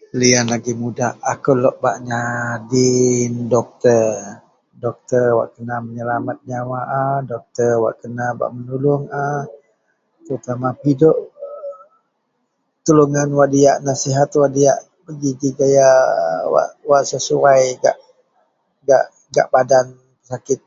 [0.18, 4.08] Liyan agei mudak, akou lok baj nyadin doktor.
[4.84, 7.04] Doktor wak kena menyelamet nyawa a.
[7.30, 9.26] Doktor wak kena bak menuluong a
[10.24, 11.18] terutama pidok
[12.84, 15.90] tuluongan wak diyak, nasihat wak diyak, geji ji gaya
[16.52, 17.62] wak, wak sesuai
[18.88, 19.86] gak, gak badan
[20.28, 20.60] sakit